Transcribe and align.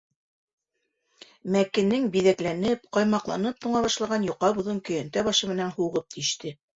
Мәкенең 1.55 2.07
биҙәкләнеп, 2.15 2.87
ҡаймаҡланып 2.97 3.59
туңа 3.65 3.83
башлаған 3.83 4.25
йоҡа 4.31 4.49
боҙон 4.61 4.81
көйәнтә 4.89 5.25
башы 5.29 5.51
менән 5.53 5.75
һуғып 5.77 6.09
тиште. 6.17 6.55